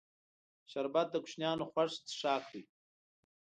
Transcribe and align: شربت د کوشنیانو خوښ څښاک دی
شربت 0.71 1.07
د 1.11 1.15
کوشنیانو 1.23 1.65
خوښ 1.71 1.91
څښاک 2.07 2.43
دی 2.51 2.63